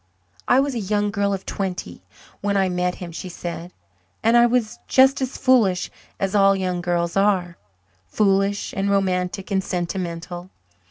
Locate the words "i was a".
0.47-0.79